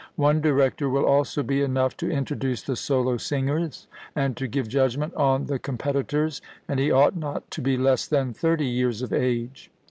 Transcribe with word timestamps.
One 0.15 0.41
director 0.41 0.89
will 0.89 1.05
also 1.05 1.43
be 1.43 1.61
enough 1.61 1.95
to 1.97 2.09
introduce 2.09 2.63
the 2.63 2.75
solo 2.75 3.17
singers, 3.17 3.85
and 4.15 4.35
to 4.35 4.47
give 4.47 4.67
judgment 4.67 5.13
on 5.13 5.45
the 5.45 5.59
competitors, 5.59 6.41
and 6.67 6.79
he 6.79 6.89
ought 6.89 7.15
not 7.15 7.51
to 7.51 7.61
be 7.61 7.77
less 7.77 8.07
than 8.07 8.33
thirty 8.33 8.65
years 8.65 9.03
of 9.03 9.13
age. 9.13 9.69